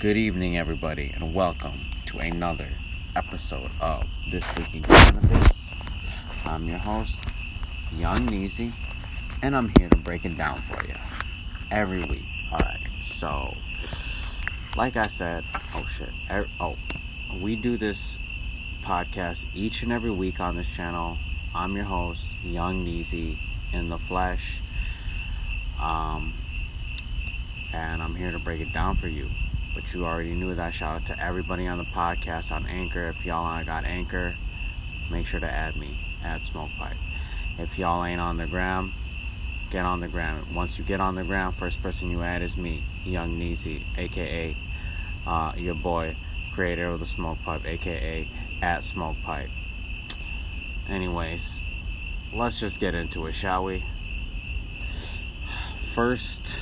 [0.00, 2.68] Good evening, everybody, and welcome to another
[3.16, 5.72] episode of This Week in Cannabis.
[6.44, 7.20] I'm your host,
[7.96, 8.72] Young Neezy,
[9.40, 10.94] and I'm here to break it down for you
[11.70, 12.26] every week.
[12.52, 13.56] Alright, so,
[14.76, 15.44] like I said,
[15.74, 16.76] oh shit, er, oh,
[17.40, 18.18] we do this
[18.82, 21.16] podcast each and every week on this channel.
[21.54, 23.38] I'm your host, Young Neezy,
[23.72, 24.60] in the flesh.
[25.80, 26.34] Um,
[27.72, 29.30] and I'm here to break it down for you.
[29.74, 30.72] But you already knew that.
[30.72, 33.08] Shout out to everybody on the podcast on Anchor.
[33.08, 34.34] If y'all ain't got Anchor,
[35.10, 36.96] make sure to add me, at Smoke Pipe.
[37.58, 38.92] If y'all ain't on the gram,
[39.70, 40.54] get on the gram.
[40.54, 44.56] Once you get on the gram, first person you add is me, Young Neezy, aka
[45.26, 46.16] uh, your boy,
[46.52, 48.28] creator of the Smoke Pipe, aka
[48.62, 49.50] at Smoke Pipe.
[50.88, 51.62] Anyways,
[52.32, 53.84] let's just get into it, shall we?
[55.78, 56.58] First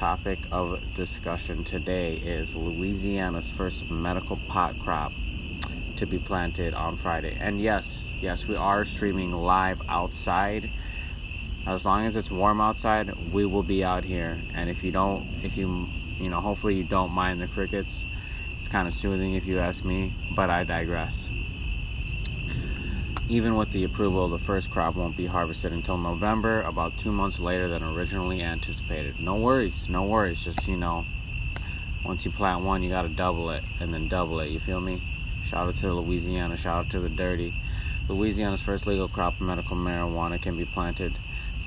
[0.00, 5.12] topic of discussion today is Louisiana's first medical pot crop
[5.96, 7.36] to be planted on Friday.
[7.38, 10.70] And yes, yes, we are streaming live outside.
[11.66, 14.38] As long as it's warm outside, we will be out here.
[14.54, 15.86] And if you don't, if you,
[16.18, 18.06] you know, hopefully you don't mind the crickets.
[18.58, 21.28] It's kind of soothing if you ask me, but I digress
[23.30, 27.38] even with the approval, the first crop won't be harvested until November, about two months
[27.38, 29.20] later than originally anticipated.
[29.20, 30.44] No worries, no worries.
[30.44, 31.04] Just, you know,
[32.04, 34.50] once you plant one, you got to double it and then double it.
[34.50, 35.00] You feel me?
[35.44, 37.54] Shout out to Louisiana, shout out to the dirty.
[38.08, 41.12] Louisiana's first legal crop of medical marijuana can be planted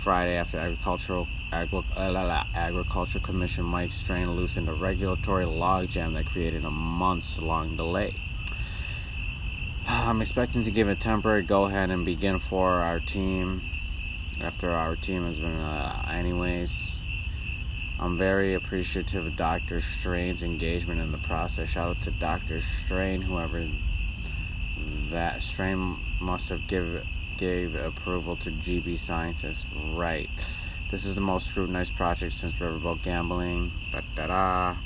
[0.00, 6.64] Friday after agricultural Agri- uh, agriculture commission Mike Strain loosened a regulatory logjam that created
[6.64, 8.14] a months-long delay.
[9.88, 13.62] I'm expecting to give a temporary go ahead and begin for our team
[14.40, 17.00] after our team has been, uh, anyways.
[18.00, 19.80] I'm very appreciative of Dr.
[19.80, 21.70] Strain's engagement in the process.
[21.70, 22.60] Shout out to Dr.
[22.60, 23.64] Strain, whoever
[25.10, 27.06] that Strain must have give,
[27.36, 29.66] gave approval to GB scientists.
[29.94, 30.28] Right.
[30.90, 33.70] This is the most scrutinized project since Riverboat Gambling.
[33.92, 34.76] Da-da-da.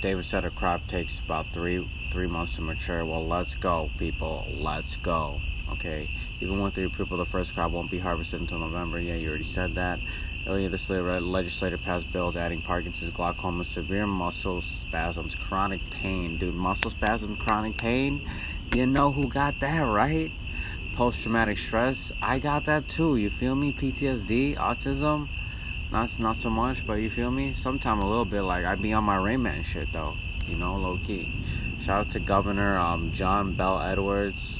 [0.00, 3.04] David said a crop takes about three three months to mature.
[3.04, 4.46] Well, let's go, people.
[4.58, 5.40] Let's go.
[5.72, 6.08] Okay.
[6.40, 9.00] Even with the approval, the first crop won't be harvested until November.
[9.00, 9.98] Yeah, you already said that.
[10.46, 16.36] Earlier this year, legislator passed bills adding Parkinson's, glaucoma, severe muscle spasms, chronic pain.
[16.36, 18.20] Dude, muscle spasms, chronic pain.
[18.72, 20.30] You know who got that, right?
[20.94, 22.12] Post traumatic stress.
[22.22, 23.16] I got that too.
[23.16, 23.72] You feel me?
[23.72, 25.28] PTSD, autism.
[25.92, 27.52] Not not so much, but you feel me?
[27.52, 28.42] Sometime a little bit.
[28.42, 30.14] Like I'd be on my Rain Man shit though.
[30.48, 31.32] You know, low key.
[31.80, 34.58] Shout out to Governor um, John Bel Edwards.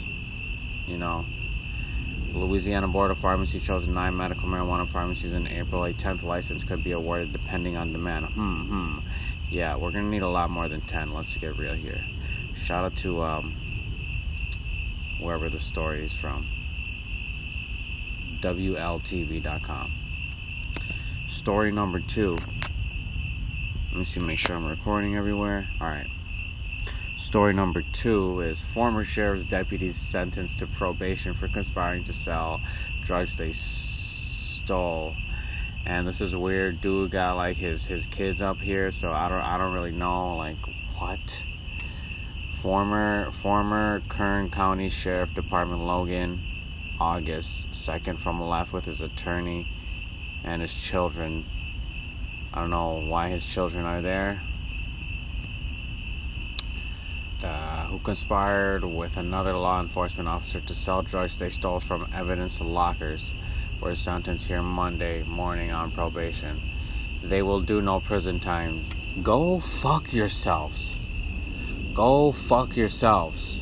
[0.87, 1.25] You know,
[2.33, 5.85] Louisiana Board of Pharmacy chose nine medical marijuana pharmacies in April.
[5.85, 8.27] A tenth license could be awarded depending on demand.
[8.27, 8.99] Hmm, hmm.
[9.49, 11.13] Yeah, we're gonna need a lot more than ten.
[11.13, 12.01] Let's get real here.
[12.55, 13.55] Shout out to um,
[15.21, 16.47] wherever the story is from.
[18.41, 19.93] WLTV.com.
[21.37, 22.39] Story number two.
[23.91, 25.69] Let me see, make sure I'm recording everywhere.
[25.81, 26.09] All right.
[27.19, 32.61] Story number two is former sheriff's deputies sentenced to probation for conspiring to sell
[33.05, 35.15] drugs they stole.
[35.85, 36.81] And this is weird.
[36.81, 40.37] Dude got like his his kids up here, so I don't I don't really know
[40.37, 40.57] like
[40.99, 41.45] what.
[42.61, 46.41] Former former Kern County Sheriff Department Logan,
[46.99, 49.69] August second from left with his attorney
[50.45, 51.45] and his children.
[52.53, 54.41] I don't know why his children are there.
[57.43, 62.61] Uh, who conspired with another law enforcement officer to sell drugs they stole from evidence
[62.61, 63.33] lockers,
[63.81, 66.59] were sentenced here Monday morning on probation.
[67.23, 68.85] They will do no prison time.
[69.23, 70.97] Go fuck yourselves.
[71.95, 73.61] Go fuck yourselves.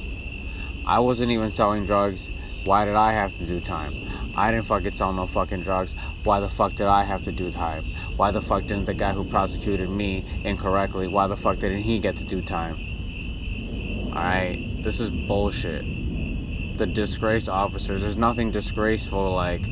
[0.86, 2.28] I wasn't even selling drugs.
[2.64, 3.94] Why did I have to do time?
[4.36, 5.94] I didn't fucking sell no fucking drugs.
[6.24, 7.84] Why the fuck did I have to do time?
[8.16, 11.99] Why the fuck didn't the guy who prosecuted me incorrectly, why the fuck didn't he
[11.99, 12.76] get to do time?
[14.08, 15.84] Alright, this is bullshit.
[16.78, 19.62] The disgraced officers, there's nothing disgraceful like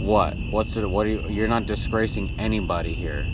[0.00, 0.34] what?
[0.50, 0.88] What's it?
[0.88, 1.28] What are you?
[1.28, 3.26] You're not disgracing anybody here.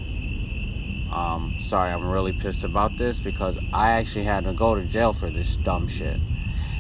[1.13, 5.13] Um, sorry, I'm really pissed about this because I actually had to go to jail
[5.13, 6.19] for this dumb shit.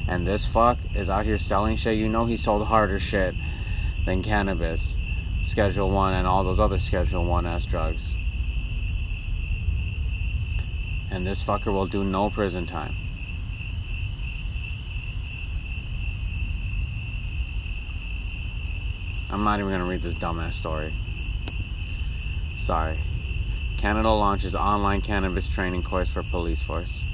[0.08, 1.96] And this fuck is out here selling shit.
[1.96, 3.34] You know he sold harder shit
[4.04, 4.96] than cannabis,
[5.46, 8.16] Schedule 1, and all those other Schedule 1 S drugs.
[11.08, 12.96] And this fucker will do no prison time.
[19.30, 20.92] I'm not even gonna read this dumbass story.
[22.56, 22.98] Sorry.
[23.78, 27.04] Canada launches online cannabis training course for police force.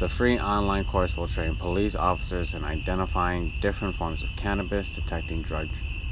[0.00, 5.40] The free online course will train police officers in identifying different forms of cannabis, detecting
[5.40, 5.68] drug,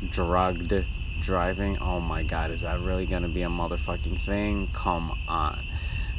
[0.09, 0.73] drugged
[1.21, 1.79] driving.
[1.79, 4.69] Oh my god, is that really to be a motherfucking thing?
[4.73, 5.59] Come on.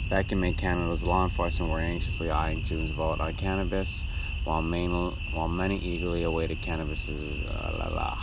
[0.10, 4.06] Back in May, Canada's law enforcement were anxiously eyeing June's vote on cannabis,
[4.46, 4.92] while, main,
[5.34, 8.18] while many eagerly awaited cannabis's uh, la la.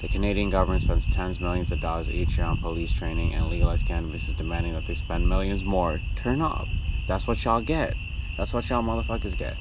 [0.00, 3.48] The Canadian government spends tens of millions of dollars each year on police training, and
[3.48, 6.00] legalized cannabis is demanding that they spend millions more.
[6.16, 6.68] Turn up.
[7.06, 7.94] That's what y'all get.
[8.36, 9.56] That's what y'all motherfuckers get.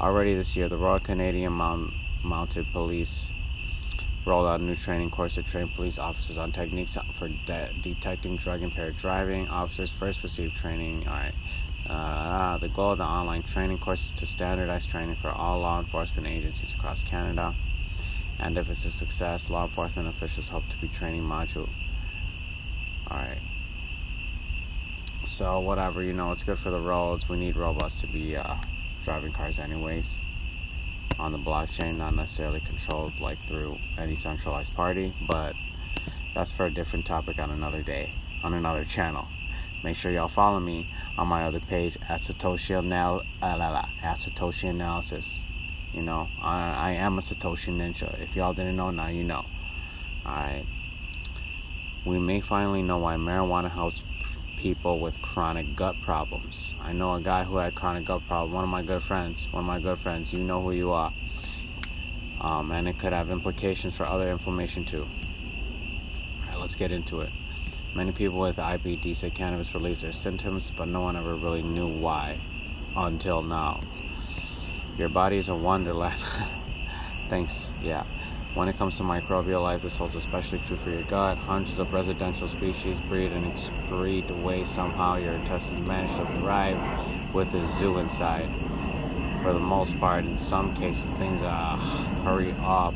[0.00, 3.30] Already this year, the Royal Canadian Mount, Mounted Police
[4.26, 8.36] rolled out a new training course to train police officers on techniques for de- detecting
[8.36, 9.48] drug impaired driving.
[9.48, 11.06] Officers first receive training.
[11.06, 11.32] All right.
[11.88, 15.80] Uh, the goal of the online training course is to standardize training for all law
[15.80, 17.54] enforcement agencies across Canada.
[18.38, 21.68] And if it's a success, law enforcement officials hope to be training module.
[23.10, 23.38] All right.
[25.24, 27.28] So whatever, you know, it's good for the roads.
[27.28, 28.54] We need robots to be uh,
[29.02, 30.20] driving cars anyways
[31.20, 35.54] on the blockchain, not necessarily controlled like through any centralized party, but
[36.34, 38.10] that's for a different topic on another day,
[38.42, 39.26] on another channel.
[39.84, 40.86] Make sure y'all follow me
[41.18, 45.44] on my other page at Satoshi Anal- uh, at Satoshi Analysis.
[45.92, 48.18] You know, I, I am a Satoshi Ninja.
[48.20, 49.44] If y'all didn't know, now you know.
[50.24, 50.64] Alright.
[52.06, 54.02] We may finally know why marijuana helps
[54.60, 56.74] people with chronic gut problems.
[56.82, 58.52] I know a guy who had chronic gut problem.
[58.52, 59.48] One of my good friends.
[59.50, 60.34] One of my good friends.
[60.34, 61.10] You know who you are.
[62.42, 65.06] Um, and it could have implications for other inflammation too.
[66.42, 67.30] Alright, let's get into it.
[67.94, 71.88] Many people with IBD say cannabis relieves their symptoms, but no one ever really knew
[71.88, 72.36] why
[72.94, 73.80] until now.
[74.98, 76.20] Your body is a wonderland.
[77.30, 78.04] Thanks, yeah.
[78.54, 81.38] When it comes to microbial life, this holds especially true for your gut.
[81.38, 84.74] Hundreds of residential species breed and excrete waste.
[84.74, 86.76] Somehow your intestines manage to thrive
[87.32, 88.48] with a zoo inside.
[89.42, 91.76] For the most part, in some cases, things uh,
[92.24, 92.94] hurry up.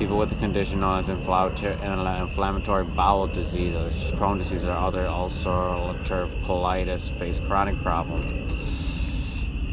[0.00, 6.30] People with a condition known as inflammatory bowel disease, or Crohn's disease, or other ulcerative
[6.42, 8.49] colitis face chronic problems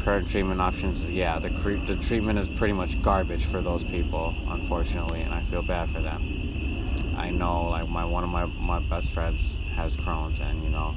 [0.08, 3.84] current treatment options, is yeah, the cre- the treatment is pretty much garbage for those
[3.84, 6.22] people, unfortunately, and I feel bad for them.
[7.14, 10.94] I know, like my one of my my best friends has Crohn's, and you know,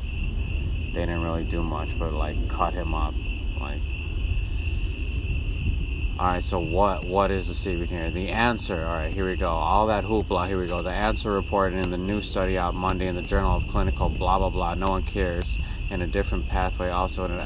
[0.93, 3.13] they didn't really do much, but like cut him up,
[3.59, 3.81] like.
[6.17, 8.09] All right, so what what is the secret here?
[8.11, 8.77] The answer.
[8.85, 9.49] All right, here we go.
[9.49, 10.47] All that hoopla.
[10.47, 10.81] Here we go.
[10.81, 14.37] The answer reported in the new study out Monday in the Journal of Clinical blah
[14.37, 14.73] blah blah.
[14.75, 15.57] No one cares.
[15.89, 17.41] In a different pathway, also in an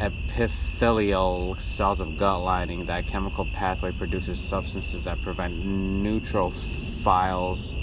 [0.00, 2.86] epithelial cells of gut lining.
[2.86, 7.76] That chemical pathway produces substances that prevent neutrophils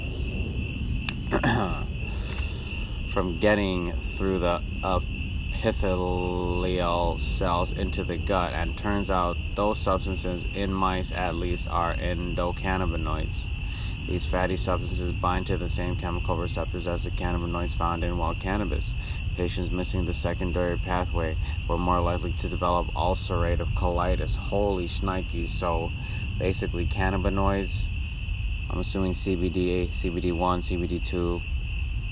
[3.09, 4.61] from getting through the
[5.63, 8.53] epithelial cells into the gut.
[8.53, 13.47] And turns out those substances, in mice at least, are endocannabinoids.
[14.07, 18.41] These fatty substances bind to the same chemical receptors as the cannabinoids found in wild
[18.41, 18.94] cannabis.
[19.35, 21.35] Patients missing the secondary pathway
[21.68, 24.35] were more likely to develop ulcerative colitis.
[24.35, 25.47] Holy shnikes.
[25.47, 25.91] So
[26.38, 27.88] basically, cannabinoids,
[28.69, 31.42] I'm assuming CBD, CBD1, CBD2,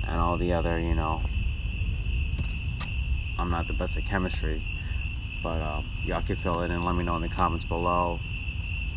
[0.07, 1.21] and all the other, you know.
[3.37, 4.61] I'm not the best at chemistry,
[5.41, 6.83] but uh, y'all can fill it in.
[6.83, 8.19] Let me know in the comments below.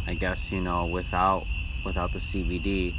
[0.07, 1.47] I guess, you know, without
[1.85, 2.95] without the CBD,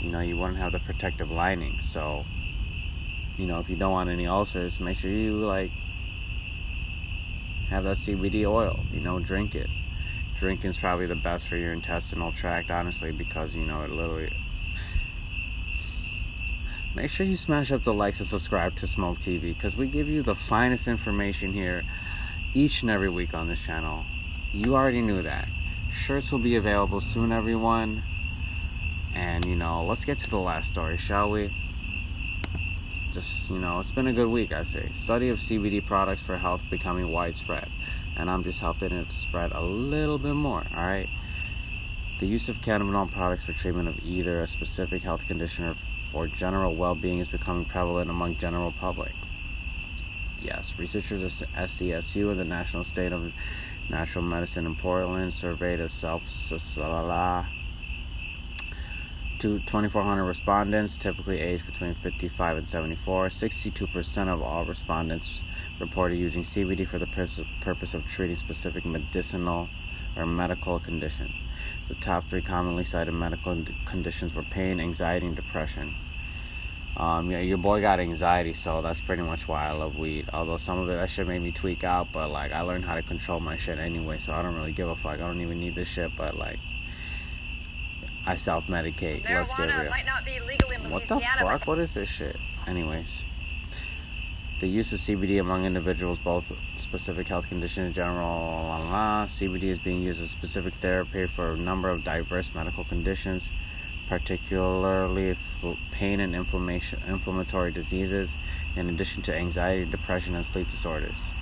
[0.00, 1.80] you know, you wouldn't have the protective lining.
[1.80, 2.24] So,
[3.38, 5.70] you know, if you don't want any ulcers, make sure you like
[7.68, 8.78] have that CBD oil.
[8.92, 9.68] You know, drink it.
[10.36, 14.32] Drinking is probably the best for your intestinal tract, honestly, because you know it literally.
[16.94, 20.08] Make sure you smash up the likes and subscribe to Smoke TV because we give
[20.08, 21.82] you the finest information here
[22.54, 24.02] each and every week on this channel.
[24.52, 25.46] You already knew that.
[25.92, 28.02] Shirts will be available soon, everyone.
[29.14, 31.50] And, you know, let's get to the last story, shall we?
[33.16, 34.90] Just, you know, it's been a good week, I say.
[34.92, 37.66] Study of CBD products for health becoming widespread.
[38.18, 41.08] And I'm just helping it spread a little bit more, alright?
[42.20, 45.74] The use of cannabidiol products for treatment of either a specific health condition or
[46.12, 49.12] for general well being is becoming prevalent among general public.
[50.42, 53.32] Yes, researchers at SDSU and the National State of
[53.88, 56.28] Natural Medicine in Portland surveyed a self
[59.40, 63.28] to 2,400 respondents, typically aged between 55 and 74.
[63.28, 65.42] 62% of all respondents
[65.80, 67.06] reported using CBD for the
[67.60, 69.68] purpose of treating specific medicinal
[70.16, 71.32] or medical condition.
[71.88, 75.94] The top three commonly cited medical conditions were pain, anxiety, and depression.
[76.96, 80.30] Um, yeah, your boy got anxiety, so that's pretty much why I love weed.
[80.32, 82.94] Although some of it, that shit made me tweak out, but like I learned how
[82.94, 85.14] to control my shit anyway, so I don't really give a fuck.
[85.14, 86.58] I don't even need this shit, but like
[88.26, 89.28] I self medicate.
[89.28, 89.92] Let's get real.
[90.90, 91.66] what the fuck?
[91.66, 92.36] What is this shit?
[92.66, 93.22] Anyways,
[94.60, 99.26] the use of CBD among individuals, both specific health conditions in general, la, la, la.
[99.26, 103.50] CBD is being used as specific therapy for a number of diverse medical conditions
[104.08, 105.36] particularly
[105.90, 108.36] pain and inflammation, inflammatory diseases,
[108.76, 111.32] in addition to anxiety, depression, and sleep disorders.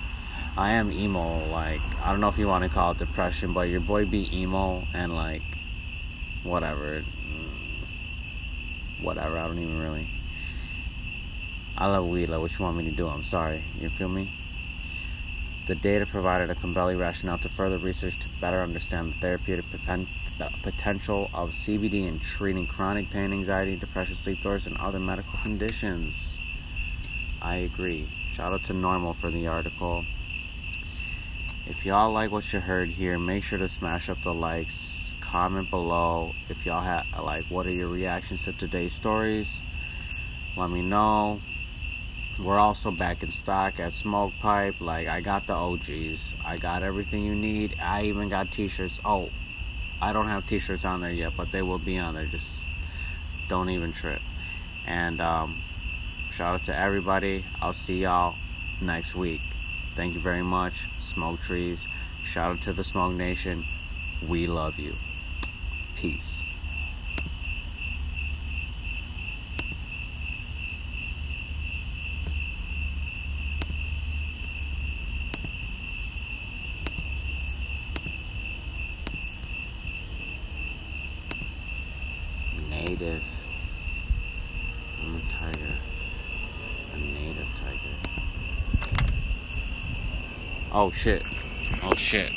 [0.57, 3.69] I am emo, like, I don't know if you want to call it depression, but
[3.69, 5.41] your boy be emo and, like,
[6.45, 7.03] whatever.
[9.01, 10.07] Whatever, I don't even really.
[11.77, 13.07] I love weed, like, what you want me to do?
[13.09, 13.61] I'm sorry.
[13.79, 14.31] You feel me?
[15.67, 19.65] The data provided a compelling rationale to further research to better understand the therapeutic
[20.37, 25.39] the potential of CBD in treating chronic pain, anxiety, depression, sleep disorders, and other medical
[25.41, 26.37] conditions.
[27.41, 28.07] I agree.
[28.33, 30.03] Shout out to NORML for the article.
[31.67, 35.04] If y'all like what you heard here, make sure to smash up the likes.
[35.35, 39.61] Comment below if y'all have like what are your reactions to today's stories.
[40.55, 41.41] Let me know.
[42.39, 44.75] We're also back in stock at Smoke Pipe.
[44.79, 46.35] Like I got the OGs.
[46.45, 47.75] I got everything you need.
[47.81, 49.01] I even got t-shirts.
[49.03, 49.27] Oh,
[50.01, 52.25] I don't have t-shirts on there yet, but they will be on there.
[52.27, 52.63] Just
[53.49, 54.21] don't even trip.
[54.87, 55.61] And um,
[56.31, 57.43] shout out to everybody.
[57.61, 58.35] I'll see y'all
[58.81, 59.41] next week.
[59.97, 60.87] Thank you very much.
[60.99, 61.89] Smoke trees.
[62.23, 63.65] Shout out to the Smoke Nation.
[64.29, 64.95] We love you.
[65.95, 66.45] Peace.
[82.85, 83.23] native.
[85.01, 85.73] I'm a tiger.
[86.93, 87.95] A native tiger.
[90.71, 91.23] Oh shit.
[91.83, 92.31] Oh shit.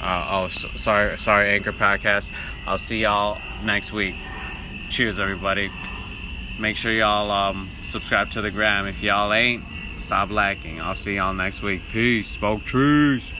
[0.00, 2.32] Uh, oh, so, sorry, sorry, Anchor Podcast.
[2.66, 4.14] I'll see y'all next week.
[4.88, 5.70] Cheers, everybody.
[6.58, 8.86] Make sure y'all um, subscribe to the gram.
[8.86, 9.62] If y'all ain't,
[9.98, 10.80] stop lacking.
[10.80, 11.82] I'll see y'all next week.
[11.90, 12.28] Peace.
[12.28, 13.28] Smoke trees.